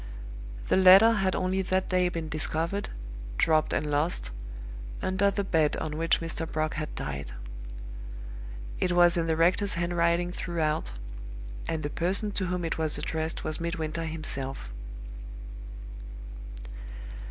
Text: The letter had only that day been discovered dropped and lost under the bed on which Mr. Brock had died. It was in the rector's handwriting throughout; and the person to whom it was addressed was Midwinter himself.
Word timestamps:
The 0.69 0.77
letter 0.77 1.11
had 1.11 1.35
only 1.35 1.61
that 1.61 1.89
day 1.89 2.09
been 2.09 2.27
discovered 2.27 2.89
dropped 3.37 3.71
and 3.71 3.85
lost 3.85 4.31
under 4.99 5.29
the 5.29 5.43
bed 5.43 5.77
on 5.77 5.95
which 5.95 6.21
Mr. 6.21 6.51
Brock 6.51 6.73
had 6.73 6.95
died. 6.95 7.33
It 8.79 8.93
was 8.93 9.15
in 9.15 9.27
the 9.27 9.35
rector's 9.35 9.75
handwriting 9.75 10.31
throughout; 10.31 10.93
and 11.67 11.83
the 11.83 11.89
person 11.91 12.31
to 12.31 12.47
whom 12.47 12.65
it 12.65 12.79
was 12.79 12.97
addressed 12.97 13.43
was 13.43 13.59
Midwinter 13.61 14.05
himself. 14.05 14.69